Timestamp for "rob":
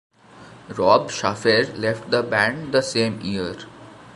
0.79-1.11